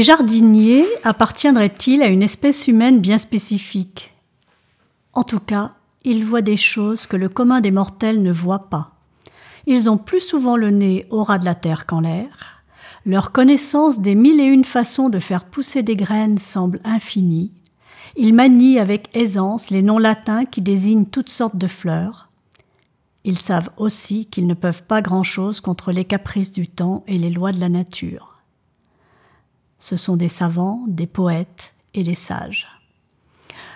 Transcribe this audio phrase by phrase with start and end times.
[0.00, 4.14] Les jardiniers appartiendraient-ils à une espèce humaine bien spécifique?
[5.12, 5.72] En tout cas,
[6.04, 8.94] ils voient des choses que le commun des mortels ne voit pas.
[9.66, 12.62] Ils ont plus souvent le nez au ras de la terre qu'en l'air.
[13.04, 17.52] Leur connaissance des mille et une façons de faire pousser des graines semble infinie.
[18.16, 22.30] Ils manient avec aisance les noms latins qui désignent toutes sortes de fleurs.
[23.24, 27.28] Ils savent aussi qu'ils ne peuvent pas grand-chose contre les caprices du temps et les
[27.28, 28.29] lois de la nature
[29.80, 32.68] ce sont des savants, des poètes et des sages.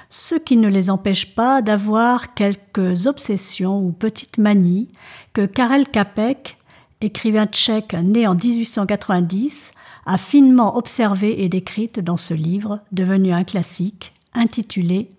[0.08, 4.88] Ce qui ne les empêche pas d'avoir quelques obsessions ou petites manies
[5.32, 6.56] que Karel Capek,
[7.00, 9.72] écrivain tchèque né en 1890,
[10.06, 15.10] a finement observées et décrites dans ce livre devenu un classique intitulé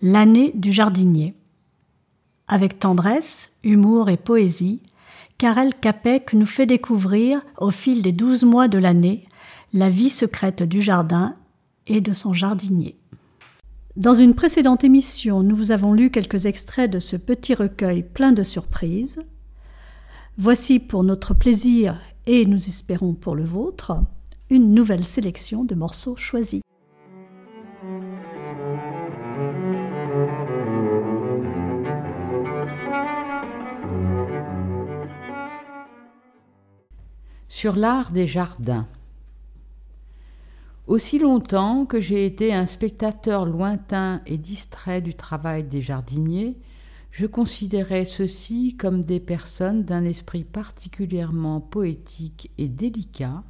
[0.00, 1.34] L'année du jardinier.
[2.48, 4.80] Avec tendresse, humour et poésie,
[5.38, 9.26] Karel Capek nous fait découvrir, au fil des douze mois de l'année,
[9.72, 11.34] la vie secrète du jardin
[11.86, 12.98] et de son jardinier.
[13.96, 18.32] Dans une précédente émission, nous vous avons lu quelques extraits de ce petit recueil plein
[18.32, 19.22] de surprises.
[20.38, 23.98] Voici pour notre plaisir et nous espérons pour le vôtre
[24.50, 26.60] une nouvelle sélection de morceaux choisis.
[37.48, 38.86] Sur l'art des jardins.
[40.92, 46.58] Aussi longtemps que j'ai été un spectateur lointain et distrait du travail des jardiniers,
[47.10, 53.42] je considérais ceux-ci comme des personnes d'un esprit particulièrement poétique et délicat,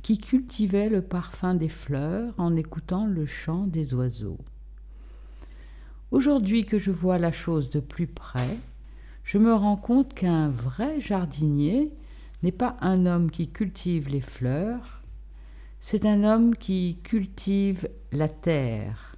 [0.00, 4.38] qui cultivaient le parfum des fleurs en écoutant le chant des oiseaux.
[6.10, 8.56] Aujourd'hui que je vois la chose de plus près,
[9.24, 11.92] je me rends compte qu'un vrai jardinier
[12.42, 15.01] n'est pas un homme qui cultive les fleurs,
[15.84, 19.16] c'est un homme qui cultive la terre.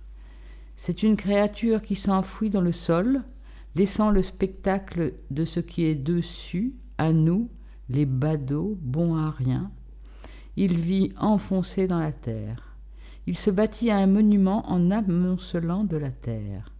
[0.76, 3.22] C'est une créature qui s'enfuit dans le sol,
[3.74, 7.50] laissant le spectacle de ce qui est dessus à nous,
[7.90, 9.70] les badauds, bons à rien.
[10.56, 12.74] Il vit enfoncé dans la terre.
[13.26, 16.72] Il se bâtit un monument en amoncelant de la terre.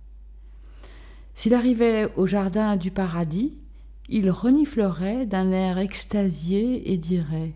[1.34, 3.59] S'il arrivait au jardin du paradis,
[4.09, 7.53] il reniflerait d'un air extasié et dirait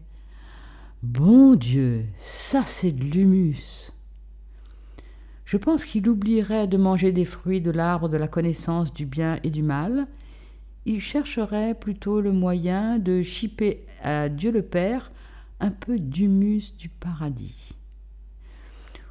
[1.05, 3.93] Bon Dieu, ça c'est de l'humus.
[5.45, 9.39] Je pense qu'il oublierait de manger des fruits de l'arbre de la connaissance du bien
[9.45, 10.09] et du mal.
[10.87, 15.13] Il chercherait plutôt le moyen de chipper à Dieu le Père
[15.61, 17.77] un peu d'humus du paradis.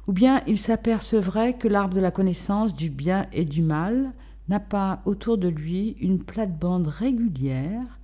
[0.08, 4.12] Ou bien il s'apercevrait que l'arbre de la connaissance du bien et du mal
[4.50, 7.98] n'a pas autour de lui une plate-bande régulière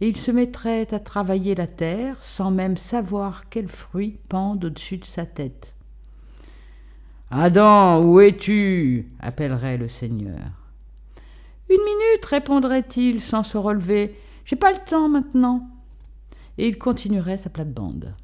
[0.00, 4.98] et il se mettrait à travailler la terre sans même savoir quels fruits pendent au-dessus
[4.98, 5.74] de sa tête.
[7.30, 9.10] Adam, où es-tu?
[9.20, 10.66] appellerait le Seigneur.
[11.68, 14.14] Une minute, répondrait-il sans se relever.
[14.44, 15.68] J'ai pas le temps maintenant.
[16.58, 18.14] Et il continuerait sa plate-bande.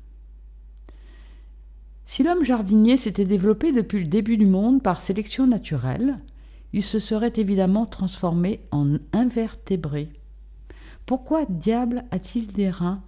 [2.05, 6.21] Si l'homme jardinier s'était développé depuis le début du monde par sélection naturelle,
[6.73, 10.11] il se serait évidemment transformé en invertébré.
[11.07, 13.03] Pourquoi diable a-t-il des reins?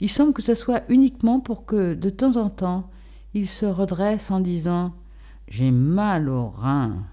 [0.00, 2.90] Il semble que ce soit uniquement pour que, de temps en temps,
[3.32, 4.92] il se redresse en disant
[5.48, 7.04] J'ai mal aux reins.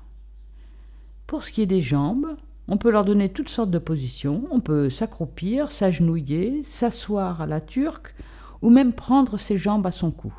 [1.27, 2.35] Pour ce qui est des jambes,
[2.67, 7.59] On peut leur donner toutes sortes de positions, on peut s'accroupir, s'agenouiller, s'asseoir à la
[7.59, 8.15] turque,
[8.61, 10.33] ou même prendre ses jambes à son cou.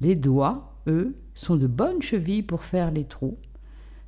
[0.00, 3.38] Les doigts, eux, sont de bonnes chevilles pour faire les trous.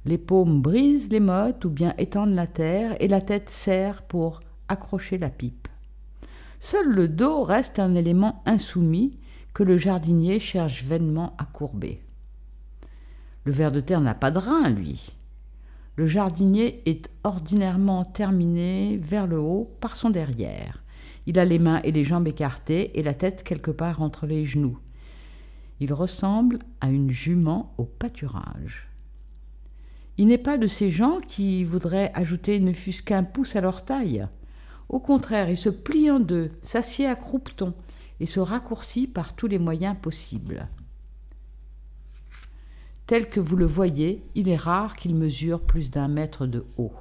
[0.05, 4.41] Les paumes brisent les mottes ou bien étendent la terre, et la tête sert pour
[4.69, 5.69] accrocher la pipe.
[6.59, 9.19] Seul le dos reste un élément insoumis
[9.55, 12.03] que le jardinier cherche vainement à courber.
[13.45, 15.13] Le ver de terre n'a pas de rein, lui.
[15.97, 20.83] Le jardinier est ordinairement terminé vers le haut par son derrière.
[21.27, 24.45] Il a les mains et les jambes écartées et la tête quelque part entre les
[24.45, 24.79] genoux.
[25.81, 28.90] Il ressemble à une jument au pâturage.
[30.21, 33.87] Il n'est pas de ces gens qui voudraient ajouter ne fût-ce qu'un pouce à leur
[33.87, 34.29] taille.
[34.91, 37.73] Au contraire, il se plie en deux, s'assied à croupeton
[38.21, 40.69] et se raccourcit par tous les moyens possibles.
[43.07, 46.93] Tel que vous le voyez, il est rare qu'il mesure plus d'un mètre de haut.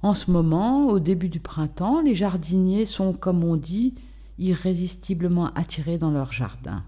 [0.00, 3.94] En ce moment, au début du printemps, les jardiniers sont, comme on dit,
[4.38, 6.82] irrésistiblement attirés dans leur jardin.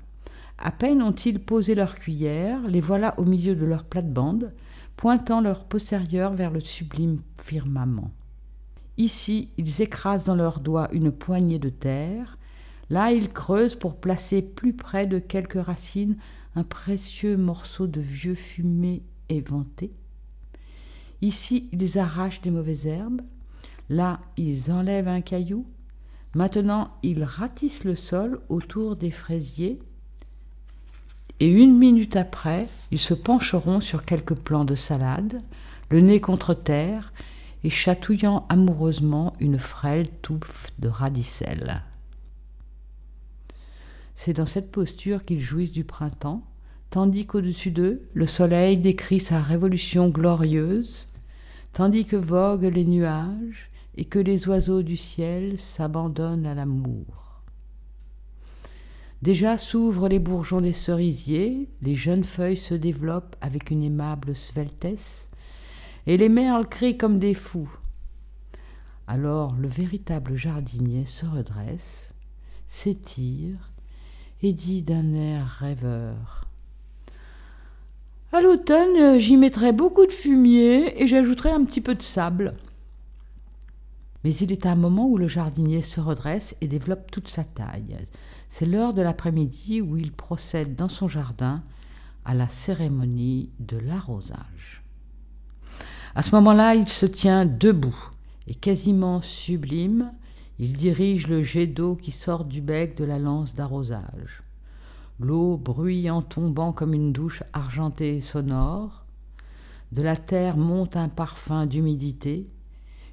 [0.58, 4.54] À peine ont-ils posé leur cuillère, les voilà au milieu de leur plate-bande,
[4.96, 8.10] pointant leur postérieur vers le sublime firmament.
[8.96, 12.38] Ici, ils écrasent dans leurs doigts une poignée de terre,
[12.88, 16.16] Là, ils creusent pour placer plus près de quelques racines
[16.54, 19.92] un précieux morceau de vieux fumé éventé.
[21.20, 23.22] Ici, ils arrachent des mauvaises herbes.
[23.88, 25.66] Là, ils enlèvent un caillou.
[26.34, 29.80] Maintenant, ils ratissent le sol autour des fraisiers.
[31.38, 35.42] Et une minute après, ils se pencheront sur quelques plants de salade,
[35.90, 37.12] le nez contre terre,
[37.62, 41.82] et chatouillant amoureusement une frêle touffe de radicelle.
[44.14, 46.42] C'est dans cette posture qu'ils jouissent du printemps,
[46.90, 51.06] tandis qu'au-dessus d'eux, le soleil décrit sa révolution glorieuse,
[51.74, 57.25] tandis que voguent les nuages et que les oiseaux du ciel s'abandonnent à l'amour.
[59.22, 65.28] Déjà s'ouvrent les bourgeons des cerisiers, les jeunes feuilles se développent avec une aimable sveltesse,
[66.06, 67.72] et les merles crient comme des fous.
[69.06, 72.14] Alors le véritable jardinier se redresse,
[72.66, 73.72] s'étire,
[74.42, 76.42] et dit d'un air rêveur.
[78.32, 82.52] À l'automne, j'y mettrai beaucoup de fumier et j'ajouterai un petit peu de sable.
[84.26, 87.96] Mais il est un moment où le jardinier se redresse et développe toute sa taille.
[88.48, 91.62] C'est l'heure de l'après-midi où il procède dans son jardin
[92.24, 94.82] à la cérémonie de l'arrosage.
[96.16, 97.96] À ce moment-là, il se tient debout
[98.48, 100.10] et quasiment sublime,
[100.58, 104.42] il dirige le jet d'eau qui sort du bec de la lance d'arrosage.
[105.20, 109.04] L'eau bruit en tombant comme une douche argentée et sonore.
[109.92, 112.50] De la terre monte un parfum d'humidité.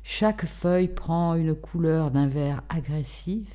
[0.03, 3.47] Chaque feuille prend une couleur d'un vert agressif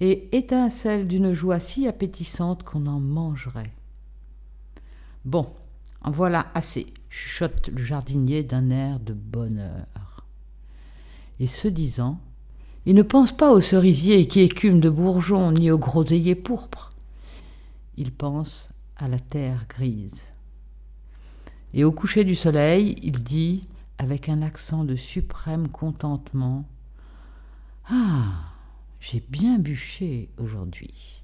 [0.00, 3.72] et étincelle d'une joie si appétissante qu'on en mangerait.
[5.24, 5.46] Bon,
[6.02, 10.26] en voilà assez, chuchote le jardinier d'un air de bonheur.
[11.40, 12.20] Et ce disant,
[12.84, 16.90] il ne pense pas aux cerisiers qui écument de bourgeons, ni aux groseilliers pourpres.
[17.96, 20.22] Il pense à la terre grise.
[21.74, 23.62] Et au coucher du soleil, il dit,
[24.02, 26.64] avec un accent de suprême contentement,
[27.88, 28.52] Ah,
[28.98, 31.20] j'ai bien bûché aujourd'hui.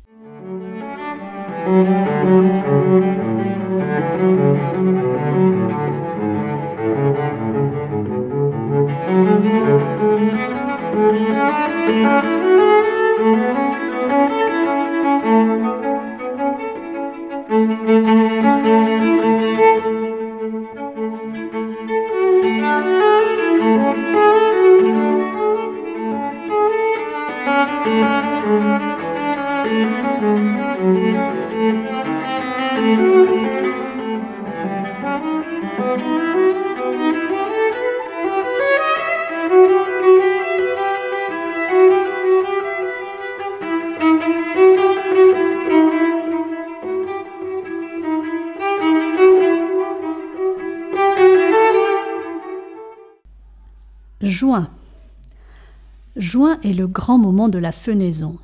[56.29, 58.37] Juin est le grand moment de la fenaison.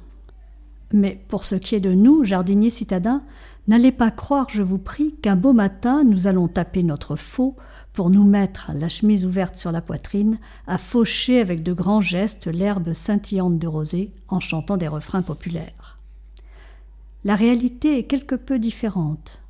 [0.94, 3.22] Mais pour ce qui est de nous, jardiniers citadins,
[3.68, 7.56] n'allez pas croire, je vous prie, qu'un beau matin nous allons taper notre faux
[7.92, 12.46] pour nous mettre, la chemise ouverte sur la poitrine, à faucher avec de grands gestes
[12.46, 15.98] l'herbe scintillante de rosée en chantant des refrains populaires.
[17.22, 19.42] La réalité est quelque peu différente.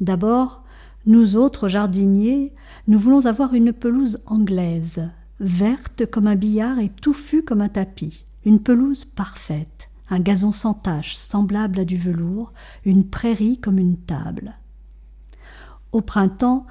[0.00, 0.62] D'abord,
[1.04, 2.52] Nous autres jardiniers,
[2.86, 5.10] nous voulons avoir une pelouse anglaise,
[5.42, 10.72] verte comme un billard et touffue comme un tapis, une pelouse parfaite, un gazon sans
[10.72, 12.52] tache, semblable à du velours,
[12.84, 14.54] une prairie comme une table.
[15.90, 16.66] Au printemps,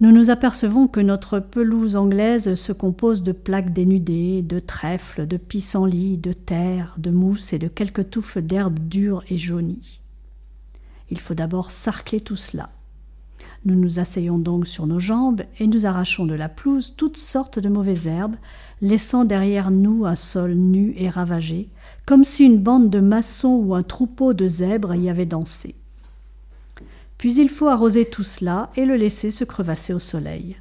[0.00, 5.36] nous nous apercevons que notre pelouse anglaise se compose de plaques dénudées, de trèfles, de
[5.36, 10.00] pissenlits, de terre, de mousse et de quelques touffes d'herbes dures et jaunies.
[11.10, 12.70] Il faut d'abord sarcler tout cela.
[13.64, 17.58] Nous nous asseyons donc sur nos jambes et nous arrachons de la pelouse toutes sortes
[17.58, 18.36] de mauvaises herbes,
[18.82, 21.68] laissant derrière nous un sol nu et ravagé,
[22.04, 25.74] comme si une bande de maçons ou un troupeau de zèbres y avait dansé.
[27.16, 30.56] Puis il faut arroser tout cela et le laisser se crevasser au soleil.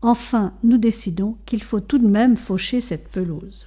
[0.00, 3.66] Enfin, nous décidons qu'il faut tout de même faucher cette pelouse.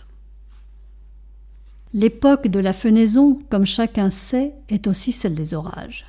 [1.93, 6.07] L'époque de la fenaison, comme chacun sait, est aussi celle des orages.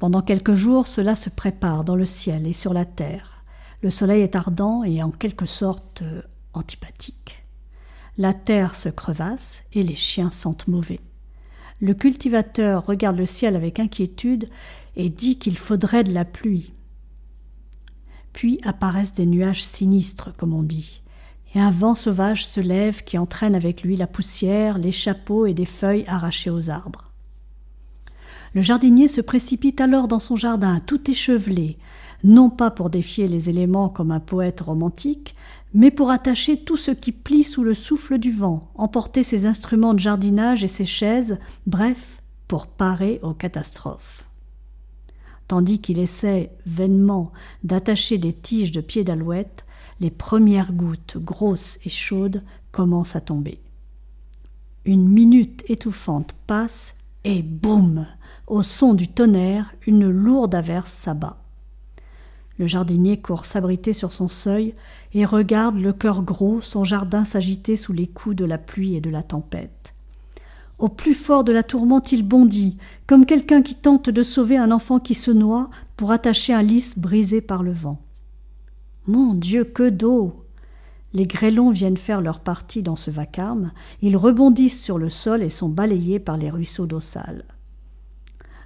[0.00, 3.44] Pendant quelques jours, cela se prépare dans le ciel et sur la terre.
[3.82, 6.22] Le soleil est ardent et en quelque sorte euh,
[6.54, 7.44] antipathique.
[8.16, 11.00] La terre se crevasse et les chiens sentent mauvais.
[11.82, 14.48] Le cultivateur regarde le ciel avec inquiétude
[14.96, 16.72] et dit qu'il faudrait de la pluie.
[18.32, 21.02] Puis apparaissent des nuages sinistres, comme on dit,
[21.54, 25.52] et un vent sauvage se lève qui entraîne avec lui la poussière, les chapeaux et
[25.52, 27.09] des feuilles arrachées aux arbres.
[28.54, 31.78] Le jardinier se précipite alors dans son jardin, tout échevelé,
[32.24, 35.34] non pas pour défier les éléments comme un poète romantique,
[35.72, 39.94] mais pour attacher tout ce qui plie sous le souffle du vent, emporter ses instruments
[39.94, 44.24] de jardinage et ses chaises, bref, pour parer aux catastrophes
[45.50, 47.32] tandis qu'il essaie vainement
[47.64, 49.64] d'attacher des tiges de pieds d'alouette,
[49.98, 53.60] les premières gouttes grosses et chaudes commencent à tomber.
[54.84, 58.06] Une minute étouffante passe et boum
[58.50, 61.36] Au son du tonnerre, une lourde averse s'abat.
[62.58, 64.74] Le jardinier court s'abriter sur son seuil
[65.14, 69.00] et regarde le cœur gros son jardin s'agiter sous les coups de la pluie et
[69.00, 69.94] de la tempête.
[70.80, 72.76] Au plus fort de la tourmente, il bondit,
[73.06, 76.98] comme quelqu'un qui tente de sauver un enfant qui se noie pour attacher un lys
[76.98, 78.00] brisé par le vent.
[79.06, 80.44] Mon Dieu, que d'eau
[81.14, 83.70] Les grêlons viennent faire leur partie dans ce vacarme,
[84.02, 87.44] ils rebondissent sur le sol et sont balayés par les ruisseaux d'eau sale.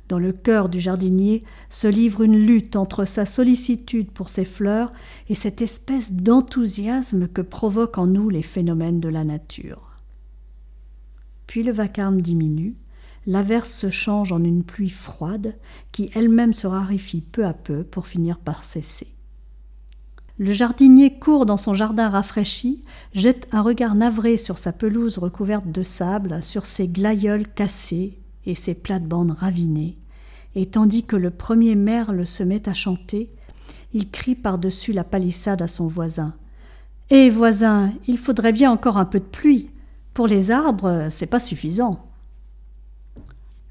[0.08, 4.92] Dans le cœur du jardinier se livre une lutte entre sa sollicitude pour ses fleurs
[5.28, 9.92] et cette espèce d'enthousiasme que provoquent en nous les phénomènes de la nature.
[11.46, 12.75] Puis le vacarme diminue,
[13.26, 15.56] l'averse se change en une pluie froide
[15.90, 19.08] qui elle-même se raréfie peu à peu pour finir par cesser.
[20.37, 22.84] Le jardinier court dans son jardin rafraîchi,
[23.14, 28.54] jette un regard navré sur sa pelouse recouverte de sable, sur ses glaïeuls cassés et
[28.54, 29.96] ses plates-bandes ravinées,
[30.54, 33.30] et tandis que le premier merle se met à chanter,
[33.92, 36.34] il crie par-dessus la palissade à son voisin.
[37.10, 39.70] Eh voisin, il faudrait bien encore un peu de pluie.
[40.14, 42.06] Pour les arbres, c'est pas suffisant.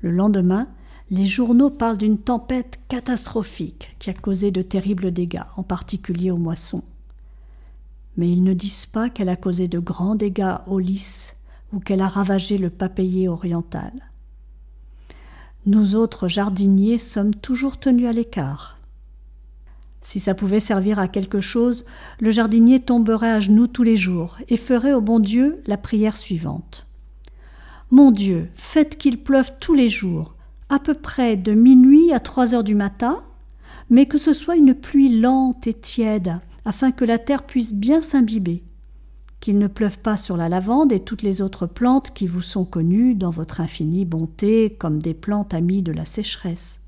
[0.01, 0.67] Le lendemain,
[1.09, 6.37] les journaux parlent d'une tempête catastrophique qui a causé de terribles dégâts, en particulier aux
[6.37, 6.83] moissons.
[8.17, 11.35] Mais ils ne disent pas qu'elle a causé de grands dégâts aux lys
[11.71, 13.91] ou qu'elle a ravagé le papayer oriental.
[15.65, 18.79] Nous autres jardiniers sommes toujours tenus à l'écart.
[20.01, 21.85] Si ça pouvait servir à quelque chose,
[22.19, 26.17] le jardinier tomberait à genoux tous les jours et ferait au bon Dieu la prière
[26.17, 26.85] suivante.
[27.91, 30.35] Mon Dieu, faites qu'il pleuve tous les jours,
[30.67, 33.23] à peu près de minuit à trois heures du matin,
[33.89, 38.01] mais que ce soit une pluie lente et tiède, afin que la terre puisse bien
[38.01, 38.63] s'imbiber.
[39.43, 42.63] Qu'il ne pleuve pas sur la lavande et toutes les autres plantes qui vous sont
[42.63, 46.79] connues dans votre infinie bonté comme des plantes amies de la sécheresse.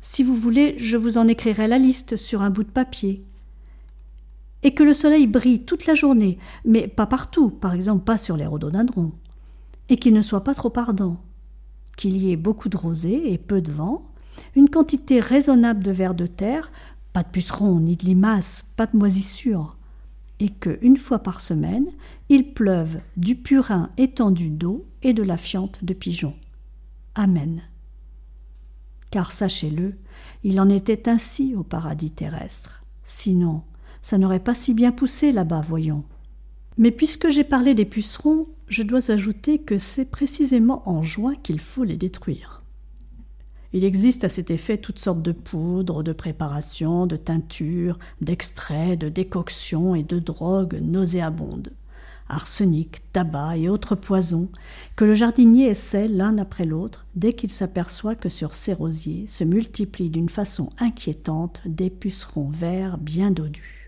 [0.00, 3.26] Si vous voulez, je vous en écrirai la liste sur un bout de papier.
[4.62, 8.38] Et que le soleil brille toute la journée, mais pas partout, par exemple pas sur
[8.38, 9.12] les rhododendrons.
[9.90, 11.20] Et qu'il ne soit pas trop ardent.
[11.98, 14.10] Qu'il y ait beaucoup de rosée et peu de vent,
[14.56, 16.72] une quantité raisonnable de vers de terre,
[17.12, 19.76] pas de pucerons ni de limaces, pas de moisissures,
[20.40, 21.86] et que, une fois par semaine,
[22.28, 26.34] il pleuve du purin étendu d'eau et de la fiente de pigeons.
[27.14, 27.62] Amen
[29.14, 29.94] car sachez-le,
[30.42, 32.82] il en était ainsi au paradis terrestre.
[33.04, 33.62] Sinon,
[34.02, 36.02] ça n'aurait pas si bien poussé là-bas, voyons.
[36.78, 41.60] Mais puisque j'ai parlé des pucerons, je dois ajouter que c'est précisément en juin qu'il
[41.60, 42.63] faut les détruire.
[43.76, 49.08] Il existe à cet effet toutes sortes de poudres, de préparations, de teintures, d'extraits, de
[49.08, 51.72] décoctions et de drogues nauséabondes.
[52.28, 54.48] arsenic, tabac et autres poisons,
[54.94, 59.42] que le jardinier essaie l'un après l'autre dès qu'il s'aperçoit que sur ses rosiers se
[59.42, 63.84] multiplient d'une façon inquiétante des pucerons verts bien dodus.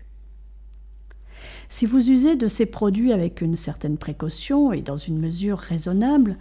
[1.69, 6.37] Si vous usez de ces produits avec une certaine précaution et dans une mesure raisonnable,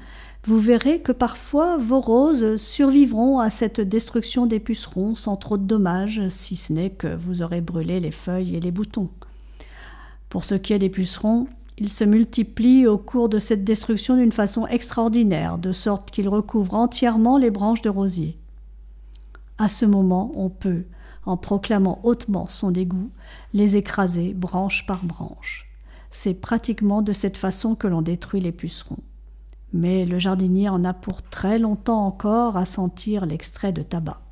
[0.47, 5.65] vous verrez que parfois vos roses survivront à cette destruction des pucerons sans trop de
[5.65, 9.11] dommages, si ce n'est que vous aurez brûlé les feuilles et les boutons.
[10.29, 11.49] Pour ce qui est des pucerons,
[11.79, 16.75] ils se multiplient au cours de cette destruction d'une façon extraordinaire, de sorte qu'ils recouvrent
[16.75, 18.39] entièrement les branches de rosier.
[19.59, 20.85] À ce moment, on peut,
[21.25, 23.11] en proclamant hautement son dégoût,
[23.53, 25.69] les écraser branche par branche.
[26.13, 29.03] C'est pratiquement de cette façon que l'on détruit les pucerons.
[29.73, 34.26] Mais le jardinier en a pour très longtemps encore à sentir l'extrait de tabac.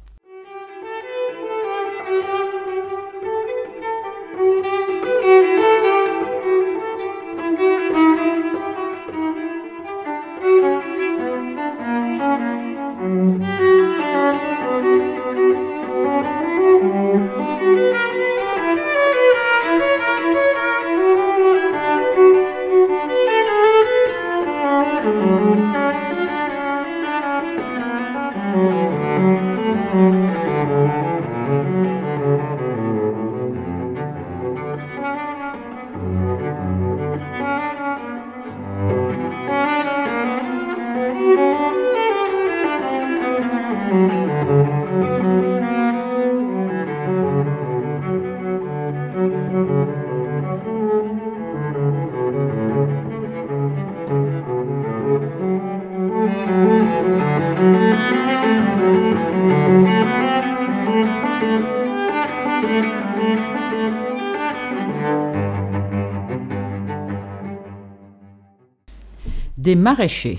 [69.74, 70.38] Des maraîchers.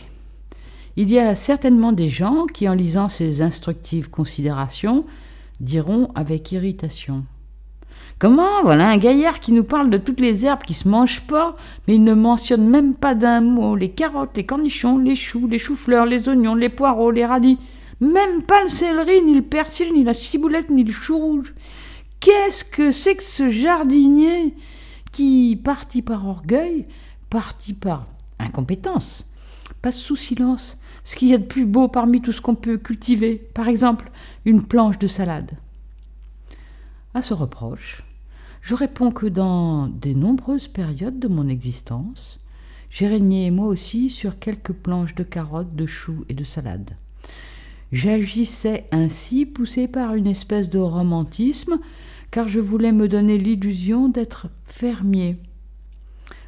[0.96, 5.04] Il y a certainement des gens qui, en lisant ces instructives considérations,
[5.60, 7.25] diront avec irritation
[8.18, 11.58] Comment Voilà un gaillard qui nous parle de toutes les herbes qui se mangent pas,
[11.86, 15.60] mais il ne mentionne même pas d'un mot les carottes, les cornichons, les choux, les
[15.60, 17.57] choux-fleurs, les oignons, les poireaux, les radis.
[18.00, 21.53] Même pas le céleri, ni le persil, ni la ciboulette, ni le chou rouge.
[22.22, 24.53] Qu'est-ce que c'est que ce jardinier
[25.12, 26.86] qui, parti par orgueil,
[27.29, 28.07] parti par
[28.40, 29.26] incompétence,
[29.82, 32.78] passe sous silence ce qu'il y a de plus beau parmi tout ce qu'on peut
[32.78, 34.12] cultiver, par exemple
[34.46, 35.52] une planche de salade
[37.14, 38.04] À ce reproche,
[38.62, 42.40] je réponds que dans des nombreuses périodes de mon existence,
[42.90, 46.92] j'ai régné moi aussi sur quelques planches de carottes, de choux et de salade.
[47.92, 51.78] J'agissais ainsi poussé par une espèce de romantisme,
[52.32, 55.36] car je voulais me donner l'illusion d'être fermier.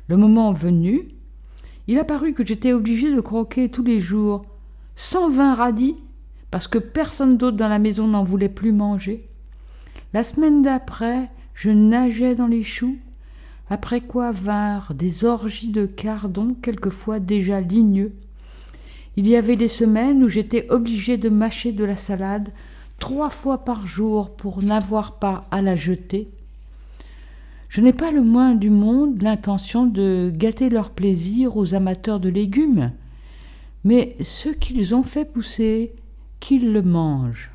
[0.07, 1.09] Le moment venu,
[1.87, 4.43] il apparut que j'étais obligé de croquer tous les jours
[4.95, 5.95] cent vingt radis,
[6.51, 9.29] parce que personne d'autre dans la maison n'en voulait plus manger.
[10.13, 12.97] La semaine d'après, je nageais dans les choux,
[13.69, 18.13] après quoi vinrent des orgies de cardons, quelquefois déjà ligneux.
[19.17, 22.49] Il y avait des semaines où j'étais obligé de mâcher de la salade
[22.99, 26.29] trois fois par jour pour n'avoir pas à la jeter.
[27.69, 32.29] Je n'ai pas le moins du monde l'intention de gâter leur plaisir aux amateurs de
[32.29, 32.91] légumes,
[33.83, 35.93] mais ce qu'ils ont fait pousser,
[36.39, 37.51] qu'ils le mangent.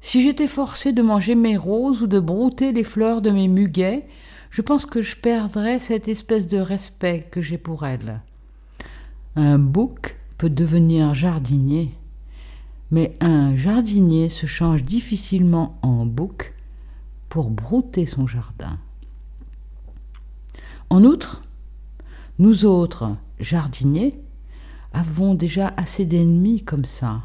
[0.00, 4.06] Si j'étais forcé de manger mes roses ou de brouter les fleurs de mes muguets,
[4.50, 8.20] je pense que je perdrais cette espèce de respect que j'ai pour elles.
[9.34, 11.90] Un bouc peut devenir jardinier,
[12.90, 16.52] mais un jardinier se change difficilement en bouc
[17.34, 18.78] pour brouter son jardin.
[20.88, 21.42] En outre,
[22.38, 24.14] nous autres, jardiniers,
[24.92, 27.22] avons déjà assez d'ennemis comme ça.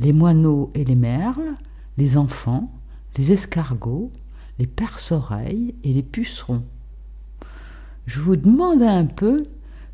[0.00, 1.54] Les moineaux et les merles,
[1.98, 2.72] les enfants,
[3.16, 4.10] les escargots,
[4.58, 6.64] les perce-oreilles et les pucerons.
[8.06, 9.44] Je vous demande un peu,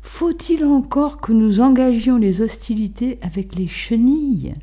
[0.01, 4.55] faut-il encore que nous engagions les hostilités avec les chenilles?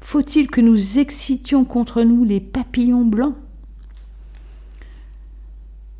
[0.00, 3.36] Faut-il que nous excitions contre nous les papillons blancs?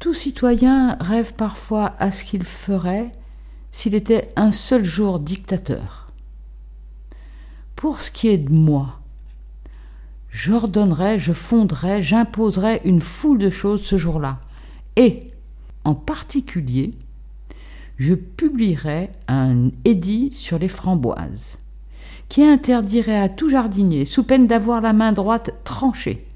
[0.04, 3.10] Tout citoyen rêve parfois à ce qu'il ferait
[3.72, 6.08] s'il était un seul jour dictateur.
[7.74, 9.00] Pour ce qui est de moi,
[10.28, 14.40] j'ordonnerai, je fonderai, j'imposerai une foule de choses ce jour-là.
[14.96, 15.30] Et,
[15.84, 16.90] en particulier,
[17.96, 21.56] je publierai un édit sur les framboises,
[22.28, 26.26] qui interdirait à tout jardinier, sous peine d'avoir la main droite tranchée,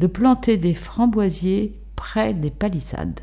[0.00, 3.20] de planter des framboisiers près des palissades.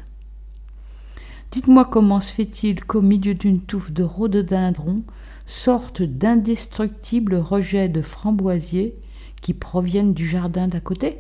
[1.52, 5.02] Dites-moi comment se fait-il qu'au milieu d'une touffe de rhododendron
[5.48, 8.94] sortent d'indestructibles rejets de framboisiers
[9.42, 11.18] qui proviennent du jardin d'à côté?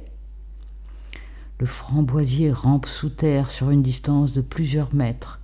[1.60, 5.40] Le framboisier rampe sous terre sur une distance de plusieurs mètres.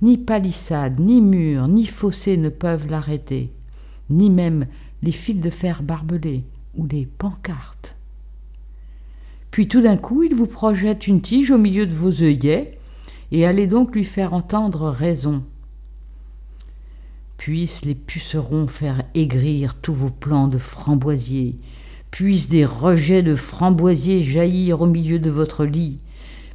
[0.00, 3.52] Ni palissade, ni mur, ni fossé ne peuvent l'arrêter,
[4.08, 4.66] ni même
[5.02, 6.42] les fils de fer barbelés
[6.74, 7.98] ou les pancartes.
[9.50, 12.78] Puis tout d'un coup, il vous projette une tige au milieu de vos œillets,
[13.32, 15.42] et allez donc lui faire entendre raison.
[17.36, 21.56] Puissent les pucerons faire aigrir tous vos plants de framboisiers,
[22.10, 26.00] puissent des rejets de framboisiers jaillir au milieu de votre lit,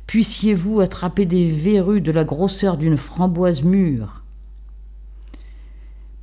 [0.07, 4.23] puissiez-vous attraper des verrues de la grosseur d'une framboise mûre.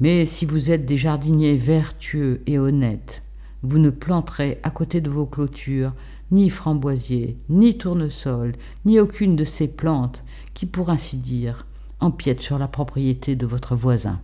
[0.01, 3.23] Mais si vous êtes des jardiniers vertueux et honnêtes,
[3.63, 5.93] vous ne planterez à côté de vos clôtures
[6.33, 11.66] ni framboisier, ni tournesol, ni aucune de ces plantes qui, pour ainsi dire,
[12.01, 14.21] empiètent sur la propriété de votre voisin.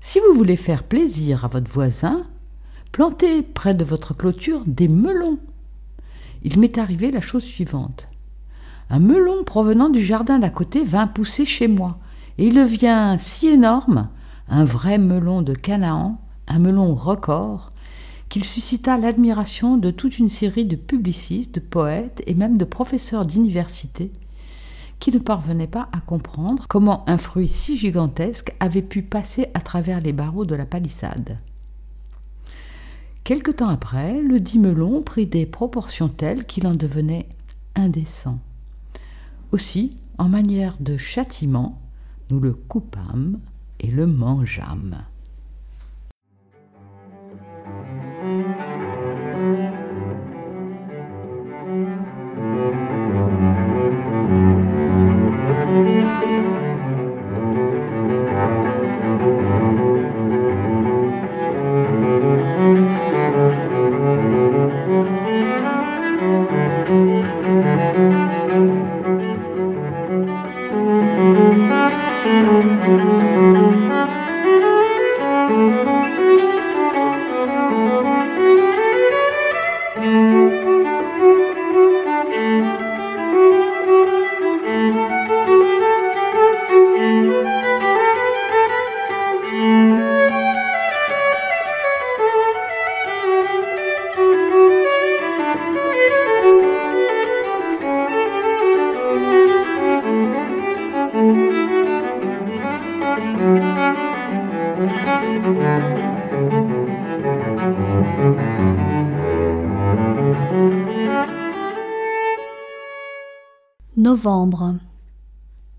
[0.00, 2.22] Si vous voulez faire plaisir à votre voisin,
[2.92, 5.38] plantez près de votre clôture des melons.
[6.44, 8.08] Il m'est arrivé la chose suivante.
[8.88, 11.98] Un melon provenant du jardin d'à côté vint pousser chez moi,
[12.38, 14.08] et il devient si énorme,
[14.48, 17.70] un vrai melon de Canaan, un melon record,
[18.36, 23.24] qu'il suscita l'admiration de toute une série de publicistes, de poètes et même de professeurs
[23.24, 24.12] d'université
[24.98, 29.62] qui ne parvenaient pas à comprendre comment un fruit si gigantesque avait pu passer à
[29.62, 31.38] travers les barreaux de la palissade.
[33.24, 37.30] Quelque temps après, le dit melon prit des proportions telles qu'il en devenait
[37.74, 38.38] indécent.
[39.50, 41.80] Aussi, en manière de châtiment,
[42.28, 43.38] nous le coupâmes
[43.80, 45.06] et le mangeâmes.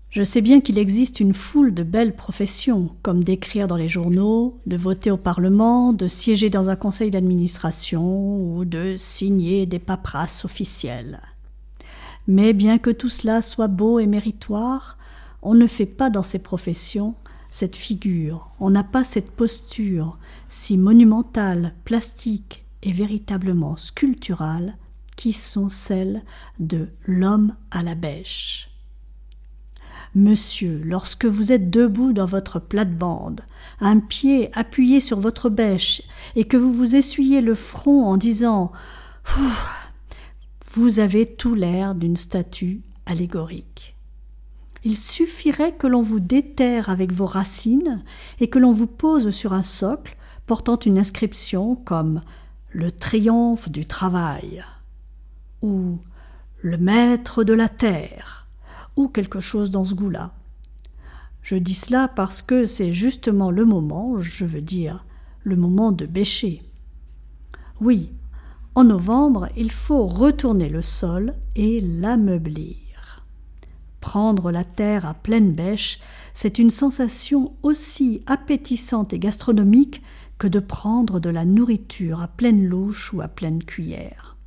[0.08, 4.58] Je sais bien qu'il existe une foule de belles professions, comme d'écrire dans les journaux,
[4.66, 10.46] de voter au Parlement, de siéger dans un conseil d'administration ou de signer des paperasses
[10.46, 11.20] officielles.
[12.26, 14.96] Mais bien que tout cela soit beau et méritoire,
[15.42, 17.14] on ne fait pas dans ces professions
[17.50, 24.76] cette figure, on n'a pas cette posture si monumentale, plastique et véritablement sculpturale
[25.18, 26.22] qui sont celles
[26.60, 28.70] de l'homme à la bêche.
[30.14, 33.40] Monsieur, lorsque vous êtes debout dans votre plate-bande,
[33.80, 36.02] un pied appuyé sur votre bêche,
[36.36, 38.70] et que vous vous essuyez le front en disant
[40.70, 43.96] Vous avez tout l'air d'une statue allégorique.
[44.84, 48.04] Il suffirait que l'on vous déterre avec vos racines
[48.38, 52.22] et que l'on vous pose sur un socle portant une inscription comme
[52.70, 54.64] Le triomphe du travail
[55.62, 55.98] ou
[56.60, 58.48] Le maître de la terre
[58.96, 60.32] ou quelque chose dans ce goût-là.
[61.42, 65.04] Je dis cela parce que c'est justement le moment, je veux dire,
[65.44, 66.62] le moment de bêcher.
[67.80, 68.10] Oui,
[68.74, 73.24] en novembre, il faut retourner le sol et l'ameublir.
[74.00, 76.00] Prendre la terre à pleine bêche,
[76.34, 80.02] c'est une sensation aussi appétissante et gastronomique
[80.38, 84.37] que de prendre de la nourriture à pleine louche ou à pleine cuillère.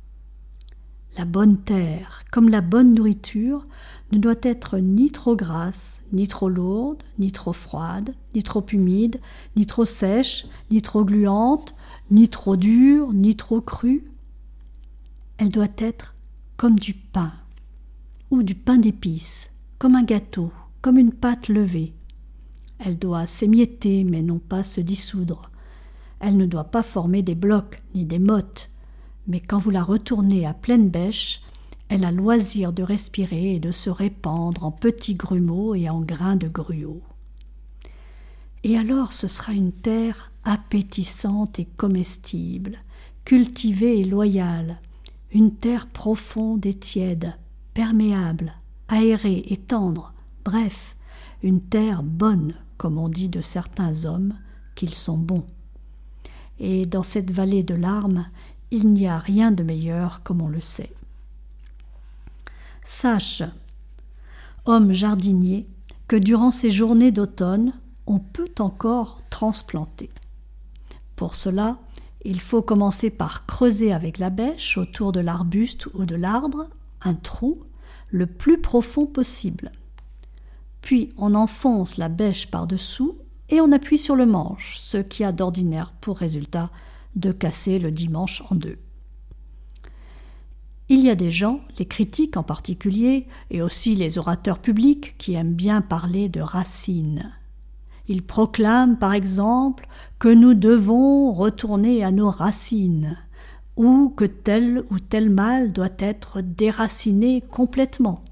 [1.18, 3.66] La bonne terre, comme la bonne nourriture,
[4.12, 9.20] ne doit être ni trop grasse, ni trop lourde, ni trop froide, ni trop humide,
[9.56, 11.74] ni trop sèche, ni trop gluante,
[12.10, 14.04] ni trop dure, ni trop crue.
[15.36, 16.14] Elle doit être
[16.56, 17.32] comme du pain,
[18.30, 21.92] ou du pain d'épices, comme un gâteau, comme une pâte levée.
[22.78, 25.50] Elle doit s'émietter, mais non pas se dissoudre.
[26.20, 28.70] Elle ne doit pas former des blocs ni des mottes,
[29.26, 31.42] mais quand vous la retournez à pleine bêche,
[31.88, 36.36] elle a loisir de respirer et de se répandre en petits grumeaux et en grains
[36.36, 37.02] de gruau.
[38.64, 42.78] Et alors ce sera une terre appétissante et comestible,
[43.24, 44.80] cultivée et loyale,
[45.32, 47.34] une terre profonde et tiède,
[47.74, 48.54] perméable,
[48.88, 50.12] aérée et tendre,
[50.44, 50.96] bref,
[51.42, 54.34] une terre bonne, comme on dit de certains hommes
[54.74, 55.46] qu'ils sont bons.
[56.58, 58.26] Et dans cette vallée de larmes,
[58.72, 60.92] il n'y a rien de meilleur comme on le sait.
[62.84, 63.42] Sache,
[64.64, 65.68] homme jardinier,
[66.08, 67.74] que durant ces journées d'automne,
[68.06, 70.10] on peut encore transplanter.
[71.16, 71.76] Pour cela,
[72.24, 76.66] il faut commencer par creuser avec la bêche autour de l'arbuste ou de l'arbre
[77.02, 77.62] un trou
[78.10, 79.70] le plus profond possible.
[80.80, 83.18] Puis on enfonce la bêche par-dessous
[83.50, 86.70] et on appuie sur le manche, ce qui a d'ordinaire pour résultat
[87.16, 88.78] de casser le dimanche en deux.
[90.88, 95.34] Il y a des gens, les critiques en particulier, et aussi les orateurs publics, qui
[95.34, 97.32] aiment bien parler de racines.
[98.08, 99.86] Ils proclament, par exemple,
[100.18, 103.16] que nous devons retourner à nos racines,
[103.76, 108.22] ou que tel ou tel mal doit être déraciné complètement,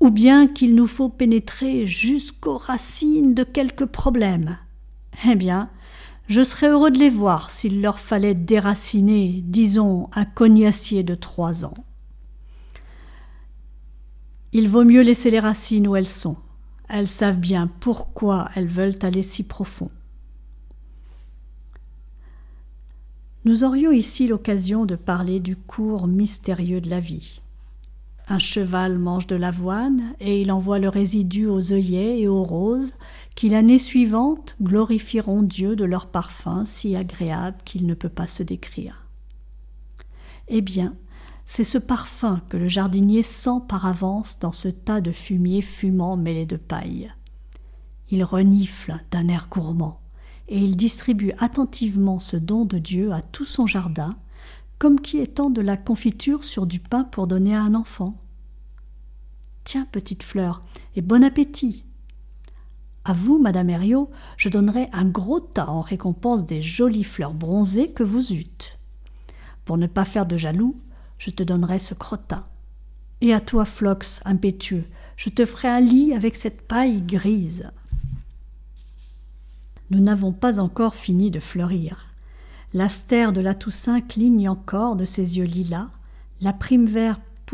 [0.00, 4.58] ou bien qu'il nous faut pénétrer jusqu'aux racines de quelques problèmes.
[5.28, 5.68] Eh bien,
[6.26, 11.64] je serais heureux de les voir s'il leur fallait déraciner, disons, un cognacier de trois
[11.64, 11.74] ans.
[14.52, 16.36] Il vaut mieux laisser les racines où elles sont.
[16.88, 19.90] Elles savent bien pourquoi elles veulent aller si profond.
[23.44, 27.40] Nous aurions ici l'occasion de parler du cours mystérieux de la vie.
[28.28, 32.92] Un cheval mange de l'avoine et il envoie le résidu aux œillets et aux roses
[33.34, 38.42] qui l'année suivante glorifieront Dieu de leur parfum si agréable qu'il ne peut pas se
[38.42, 39.06] décrire.
[40.48, 40.94] Eh bien,
[41.44, 46.16] c'est ce parfum que le jardinier sent par avance dans ce tas de fumier fumant
[46.16, 47.12] mêlé de paille.
[48.10, 50.00] Il renifle d'un air gourmand
[50.48, 54.16] et il distribue attentivement ce don de Dieu à tout son jardin,
[54.78, 58.20] comme qui étend de la confiture sur du pain pour donner à un enfant.
[59.64, 60.62] Tiens, petite fleur,
[60.94, 61.84] et bon appétit.
[63.04, 67.92] À vous, madame Herriot, je donnerai un gros tas en récompense des jolies fleurs bronzées
[67.92, 68.78] que vous eûtes.
[69.66, 70.76] Pour ne pas faire de jaloux,
[71.18, 72.44] je te donnerai ce crottin.
[73.20, 74.84] Et à toi, Flox, impétueux,
[75.16, 77.70] je te ferai un lit avec cette paille grise.
[79.90, 82.06] Nous n'avons pas encore fini de fleurir.
[82.72, 85.88] L'astère de la Toussaint cligne encore de ses yeux lilas,
[86.40, 86.86] la prime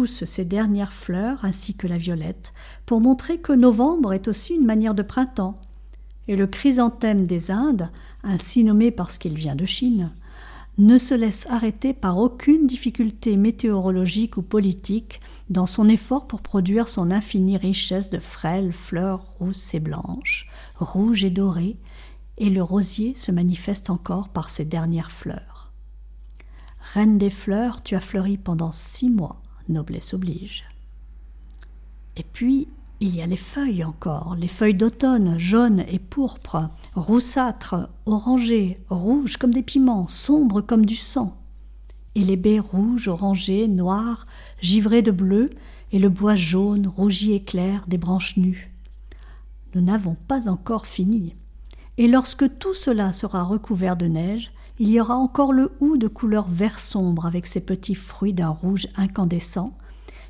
[0.07, 2.53] ses dernières fleurs ainsi que la violette,
[2.87, 5.61] pour montrer que novembre est aussi une manière de printemps,
[6.29, 7.91] et le chrysanthème des Indes,
[8.23, 10.11] ainsi nommé parce qu'il vient de Chine,
[10.79, 16.89] ne se laisse arrêter par aucune difficulté météorologique ou politique dans son effort pour produire
[16.89, 21.77] son infinie richesse de frêles fleurs rousses et blanches, rouges et dorées,
[22.39, 25.73] et le rosier se manifeste encore par ses dernières fleurs.
[26.95, 30.65] Reine des fleurs, tu as fleuri pendant six mois, noblesse oblige.
[32.17, 32.69] Et puis,
[33.01, 39.37] il y a les feuilles encore, les feuilles d'automne, jaunes et pourpres, roussâtres, orangées, rouges
[39.37, 41.37] comme des piments, sombres comme du sang.
[42.15, 44.27] Et les baies rouges, orangées, noires,
[44.61, 45.51] givrées de bleu,
[45.93, 48.73] et le bois jaune, rougi et clair des branches nues.
[49.75, 51.35] Nous n'avons pas encore fini
[52.01, 56.09] et lorsque tout cela sera recouvert de neige, il y aura encore le hou de
[56.09, 59.77] couleur vert sombre avec ses petits fruits d'un rouge incandescent,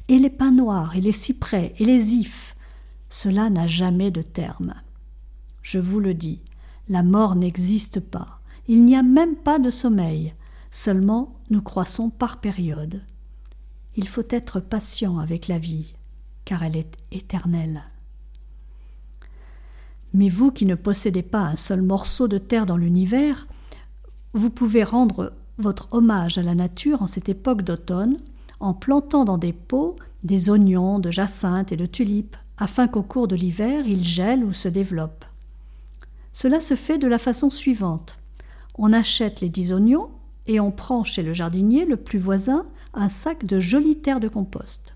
[0.08, 2.56] et les pins noirs et les cyprès et les ifs.
[3.08, 4.74] Cela n'a jamais de terme.
[5.62, 6.42] Je vous le dis,
[6.88, 10.34] la mort n'existe pas, il n'y a même pas de sommeil,
[10.72, 13.02] seulement nous croissons par période.
[13.94, 15.94] Il faut être patient avec la vie,
[16.44, 17.84] car elle est éternelle.
[20.12, 23.46] Mais vous qui ne possédez pas un seul morceau de terre dans l'univers,
[24.32, 28.18] vous pouvez rendre votre hommage à la nature en cette époque d'automne
[28.60, 33.26] en plantant dans des pots des oignons, de jacinthes et de tulipes, afin qu'au cours
[33.26, 35.24] de l'hiver ils gèlent ou se développent.
[36.32, 38.18] Cela se fait de la façon suivante.
[38.76, 40.10] On achète les dix oignons
[40.46, 44.28] et on prend chez le jardinier le plus voisin un sac de jolie terre de
[44.28, 44.94] compost.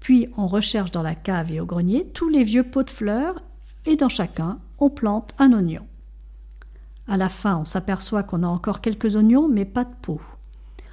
[0.00, 3.42] Puis on recherche dans la cave et au grenier tous les vieux pots de fleurs
[3.86, 5.87] et dans chacun, on plante un oignon.
[7.08, 10.20] À la fin, on s'aperçoit qu'on a encore quelques oignons, mais pas de peau.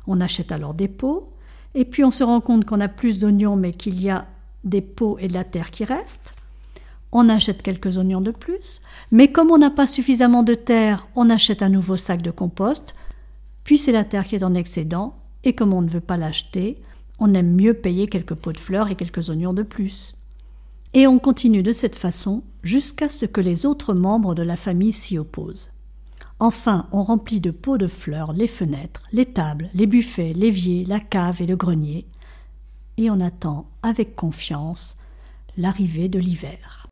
[0.08, 1.30] On achète alors des pots,
[1.74, 4.26] et puis on se rend compte qu'on a plus d'oignons, mais qu'il y a
[4.64, 6.34] des pots et de la terre qui restent.
[7.12, 11.30] On achète quelques oignons de plus, mais comme on n'a pas suffisamment de terre, on
[11.30, 12.96] achète un nouveau sac de compost,
[13.66, 16.82] puis c'est la terre qui est en excédent, et comme on ne veut pas l'acheter,
[17.18, 20.16] On aime mieux payer quelques pots de fleurs et quelques oignons de plus.
[20.94, 24.92] Et on continue de cette façon jusqu'à ce que les autres membres de la famille
[24.92, 25.70] s'y opposent.
[26.40, 31.00] Enfin, on remplit de pots de fleurs les fenêtres, les tables, les buffets, l'évier, la
[31.00, 32.06] cave et le grenier,
[32.98, 34.98] et on attend avec confiance
[35.58, 36.88] l'arrivée de l'hiver.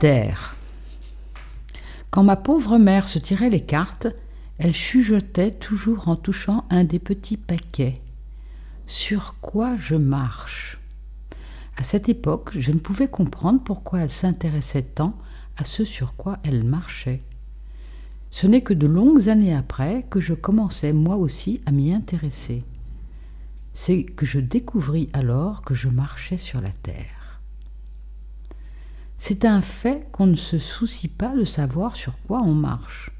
[0.00, 0.56] Terre.
[2.10, 4.06] Quand ma pauvre mère se tirait les cartes,
[4.56, 8.00] elle chuchotait toujours en touchant un des petits paquets.
[8.86, 10.78] Sur quoi je marche?
[11.76, 15.18] À cette époque, je ne pouvais comprendre pourquoi elle s'intéressait tant
[15.58, 17.22] à ce sur quoi elle marchait.
[18.30, 22.64] Ce n'est que de longues années après que je commençais moi aussi à m'y intéresser.
[23.74, 27.19] C'est que je découvris alors que je marchais sur la terre.
[29.22, 33.10] C'est un fait qu'on ne se soucie pas de savoir sur quoi on marche.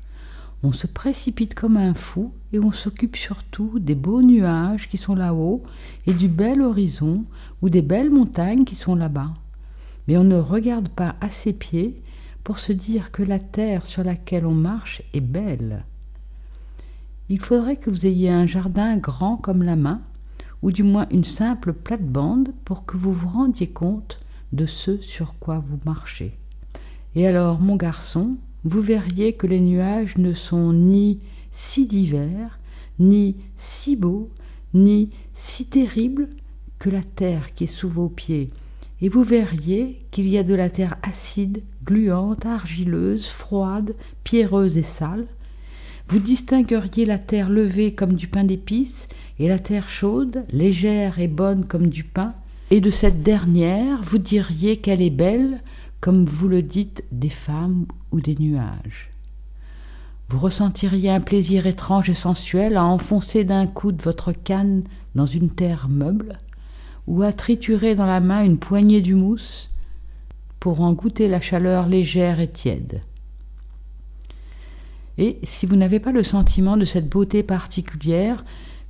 [0.62, 5.14] On se précipite comme un fou et on s'occupe surtout des beaux nuages qui sont
[5.14, 5.62] là-haut
[6.06, 7.26] et du bel horizon
[7.60, 9.34] ou des belles montagnes qui sont là-bas.
[10.08, 12.02] Mais on ne regarde pas à ses pieds
[12.44, 15.84] pour se dire que la terre sur laquelle on marche est belle.
[17.28, 20.00] Il faudrait que vous ayez un jardin grand comme la main,
[20.62, 24.18] ou du moins une simple plate-bande pour que vous vous rendiez compte
[24.52, 26.36] de ce sur quoi vous marchez.
[27.14, 32.60] Et alors, mon garçon, vous verriez que les nuages ne sont ni si divers,
[32.98, 34.30] ni si beaux,
[34.74, 36.28] ni si terribles
[36.78, 38.50] que la terre qui est sous vos pieds,
[39.02, 44.82] et vous verriez qu'il y a de la terre acide, gluante, argileuse, froide, pierreuse et
[44.82, 45.26] sale.
[46.08, 49.08] Vous distingueriez la terre levée comme du pain d'épices,
[49.38, 52.34] et la terre chaude, légère et bonne comme du pain,
[52.70, 55.61] et de cette dernière, vous diriez qu'elle est belle,
[56.00, 59.11] comme vous le dites des femmes ou des nuages.
[60.28, 64.85] Vous ressentiriez un plaisir étrange et sensuel à enfoncer d'un coup de votre canne
[65.16, 66.38] dans une terre meuble,
[67.09, 69.66] ou à triturer dans la main une poignée d'humus
[70.61, 73.00] pour en goûter la chaleur légère et tiède.
[75.18, 78.44] Et si vous n'avez pas le sentiment de cette beauté particulière,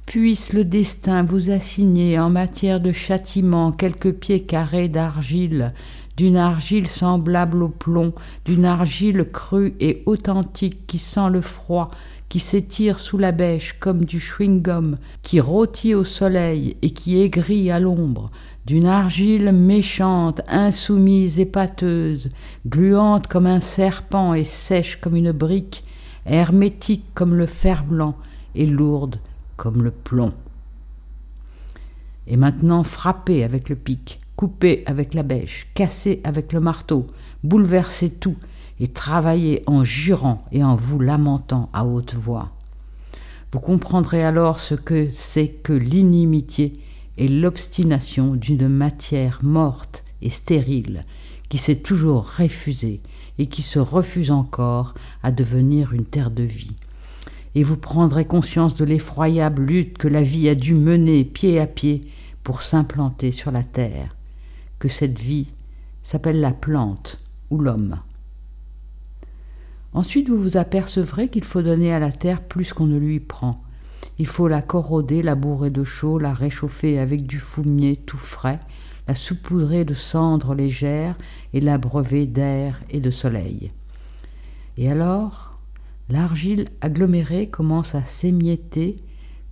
[0.07, 5.69] puisse le destin vous assigner en matière de châtiment quelques pieds carrés d'argile,
[6.17, 8.13] d'une argile semblable au plomb,
[8.45, 11.91] d'une argile crue et authentique qui sent le froid,
[12.29, 17.71] qui s'étire sous la bêche comme du chewing-gum, qui rôtit au soleil et qui aigrit
[17.71, 18.27] à l'ombre,
[18.67, 22.29] d'une argile méchante, insoumise et pâteuse,
[22.67, 25.83] gluante comme un serpent et sèche comme une brique,
[26.27, 28.15] hermétique comme le fer blanc
[28.55, 29.19] et lourde
[29.61, 30.33] comme le plomb.
[32.27, 37.07] Et maintenant frappez avec le pic, coupez avec la bêche, cassez avec le marteau,
[37.45, 38.37] bouleversez tout,
[38.79, 42.53] et travaillez en jurant et en vous lamentant à haute voix.
[43.53, 46.73] Vous comprendrez alors ce que c'est que l'inimitié
[47.19, 51.03] et l'obstination d'une matière morte et stérile
[51.51, 53.03] qui s'est toujours refusée
[53.39, 56.77] et qui se refuse encore à devenir une terre de vie
[57.55, 61.67] et vous prendrez conscience de l'effroyable lutte que la vie a dû mener pied à
[61.67, 62.01] pied
[62.45, 64.17] pour s'implanter sur la terre,
[64.79, 65.49] que cette vie
[66.03, 67.19] s'appelle la plante
[67.51, 67.99] ou l'homme.
[69.93, 73.63] Ensuite, vous vous apercevrez qu'il faut donner à la terre plus qu'on ne lui prend.
[74.19, 78.61] Il faut la corroder, la bourrer de chaud, la réchauffer avec du fumier tout frais,
[79.09, 81.17] la saupoudrer de cendres légères
[81.53, 83.69] et l'abreuver d'air et de soleil.
[84.77, 85.50] Et alors,
[86.11, 88.97] L'argile agglomérée commence à s'émietter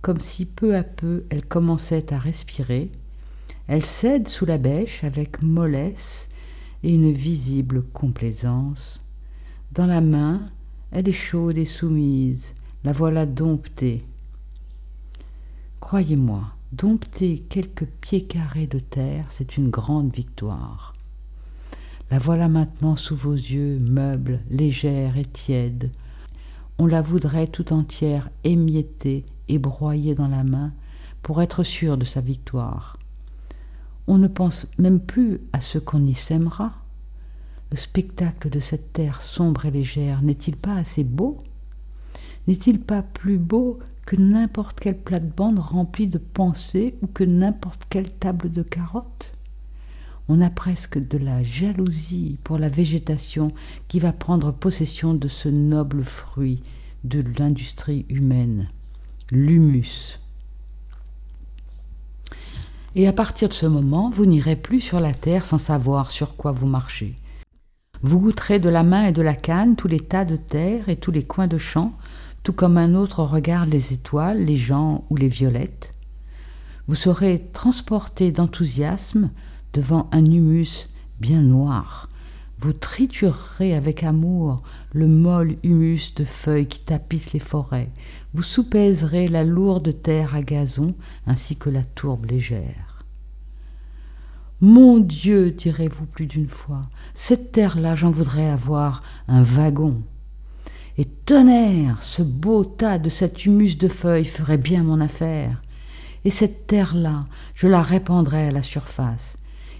[0.01, 2.91] comme si peu à peu elle commençait à respirer.
[3.67, 6.27] Elle cède sous la bêche avec mollesse
[6.83, 8.99] et une visible complaisance.
[9.71, 10.49] Dans la main,
[10.91, 12.53] elle est chaude et soumise,
[12.83, 13.99] la voilà domptée.
[15.79, 16.43] Croyez-moi,
[16.73, 20.93] dompter quelques pieds carrés de terre, c'est une grande victoire.
[22.11, 25.91] La voilà maintenant sous vos yeux, meuble, légère et tiède,
[26.79, 30.71] on la voudrait tout entière émiettée et broyée dans la main
[31.21, 32.97] pour être sûr de sa victoire.
[34.07, 36.71] On ne pense même plus à ce qu'on y sèmera.
[37.71, 41.37] Le spectacle de cette terre sombre et légère n'est-il pas assez beau?
[42.47, 48.09] N'est-il pas plus beau que n'importe quelle plate-bande remplie de pensées ou que n'importe quelle
[48.09, 49.33] table de carottes?
[50.31, 53.47] On a presque de la jalousie pour la végétation
[53.87, 56.61] qui va prendre possession de ce noble fruit
[57.03, 58.67] de l'industrie humaine,
[59.31, 60.17] l'humus.
[62.93, 66.35] Et à partir de ce moment, vous n'irez plus sur la terre sans savoir sur
[66.35, 67.15] quoi vous marchez.
[68.03, 70.95] Vous goûterez de la main et de la canne tous les tas de terre et
[70.95, 71.93] tous les coins de champ,
[72.43, 75.91] tout comme un autre regarde les étoiles, les gens ou les violettes.
[76.87, 79.31] Vous serez transporté d'enthousiasme
[79.73, 80.87] devant un humus
[81.19, 82.07] bien noir.
[82.59, 84.57] Vous triturerez avec amour
[84.91, 87.89] le molle humus de feuilles qui tapissent les forêts.
[88.33, 90.93] Vous soupèserez la lourde terre à gazon
[91.25, 92.97] ainsi que la tourbe légère.
[94.61, 96.81] Mon Dieu, direz-vous plus d'une fois,
[97.13, 98.99] cette terre-là, j'en voudrais avoir
[99.29, 100.03] un wagon.
[100.97, 105.61] Et tonnerre, ce beau tas de cet humus de feuilles ferait bien mon affaire.
[106.25, 107.23] Et cette terre-là,
[107.55, 109.37] je la répandrais à la surface.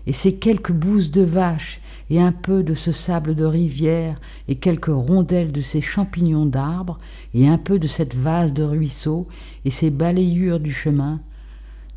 [0.07, 1.79] Et ces quelques bouses de vaches
[2.09, 4.15] et un peu de ce sable de rivière
[4.47, 6.99] et quelques rondelles de ces champignons d'arbres
[7.33, 9.27] et un peu de cette vase de ruisseau
[9.65, 11.21] et ces balayures du chemin,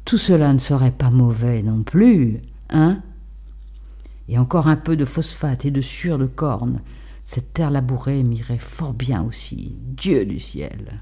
[0.05, 2.41] tout cela ne serait pas mauvais non plus,
[2.71, 3.01] hein?
[4.29, 6.81] Et encore un peu de phosphate et de sueur de corne,
[7.25, 10.97] cette terre labourée m'irait fort bien aussi, Dieu du ciel.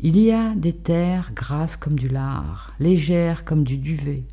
[0.00, 4.24] Il y a des terres grasses comme du lard, légères comme du duvet,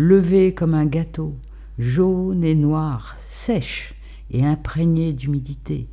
[0.00, 1.36] levées comme un gâteau,
[1.78, 3.94] jaunes et noires, sèches
[4.30, 5.88] et imprégnées d'humidité,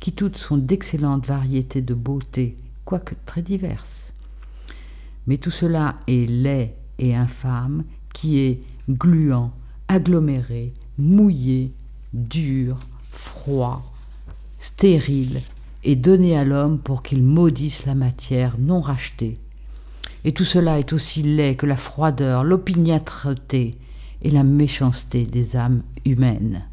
[0.00, 4.12] qui toutes sont d'excellentes variétés de beauté, quoique très diverses.
[5.26, 9.54] Mais tout cela est laid et infâme, qui est gluant,
[9.88, 11.72] aggloméré, mouillé,
[12.12, 12.76] dur,
[13.10, 13.82] froid,
[14.58, 15.40] stérile,
[15.84, 19.38] et donné à l'homme pour qu'il maudisse la matière non rachetée.
[20.24, 23.72] Et tout cela est aussi laid que la froideur, l'opiniâtreté
[24.22, 26.64] et la méchanceté des âmes humaines.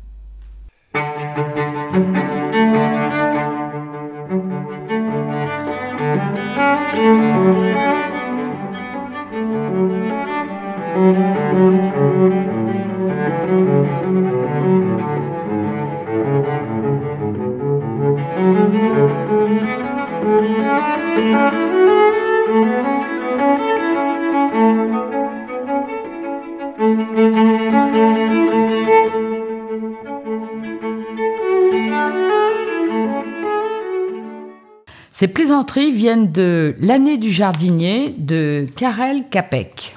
[35.17, 39.95] Ces plaisanteries viennent de L'année du jardinier de Karel Capek.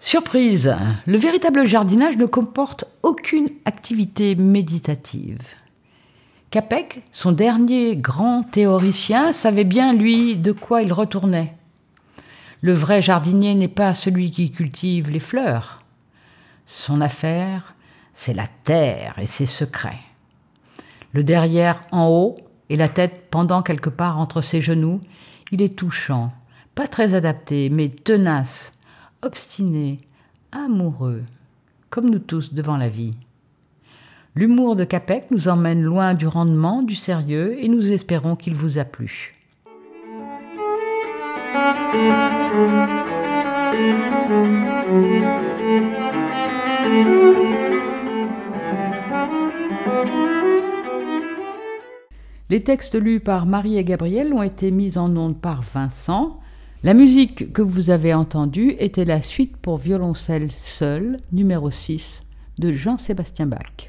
[0.00, 0.74] Surprise,
[1.06, 5.42] le véritable jardinage ne comporte aucune activité méditative.
[6.50, 11.54] Capek, son dernier grand théoricien, savait bien, lui, de quoi il retournait.
[12.62, 15.76] Le vrai jardinier n'est pas celui qui cultive les fleurs.
[16.64, 17.74] Son affaire,
[18.14, 20.00] c'est la terre et ses secrets.
[21.12, 22.36] Le derrière en haut
[22.72, 24.98] et la tête pendant quelque part entre ses genoux,
[25.50, 26.32] il est touchant,
[26.74, 28.72] pas très adapté, mais tenace,
[29.20, 29.98] obstiné,
[30.52, 31.22] amoureux,
[31.90, 33.10] comme nous tous devant la vie.
[34.34, 38.78] L'humour de Capek nous emmène loin du rendement, du sérieux, et nous espérons qu'il vous
[38.78, 39.34] a plu.
[52.52, 56.38] Les textes lus par Marie et Gabriel ont été mis en ondes par Vincent.
[56.82, 62.20] La musique que vous avez entendue était la suite pour violoncelle seul, numéro 6,
[62.58, 63.88] de Jean-Sébastien Bach.